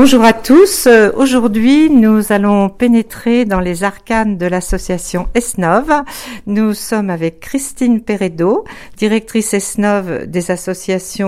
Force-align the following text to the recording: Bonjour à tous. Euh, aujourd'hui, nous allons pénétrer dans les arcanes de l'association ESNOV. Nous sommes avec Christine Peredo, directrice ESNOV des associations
Bonjour 0.00 0.22
à 0.22 0.32
tous. 0.32 0.86
Euh, 0.86 1.10
aujourd'hui, 1.16 1.90
nous 1.90 2.32
allons 2.32 2.68
pénétrer 2.68 3.44
dans 3.44 3.58
les 3.58 3.82
arcanes 3.82 4.38
de 4.38 4.46
l'association 4.46 5.26
ESNOV. 5.34 6.04
Nous 6.46 6.72
sommes 6.72 7.10
avec 7.10 7.40
Christine 7.40 8.00
Peredo, 8.00 8.64
directrice 8.96 9.54
ESNOV 9.54 10.28
des 10.28 10.52
associations 10.52 11.26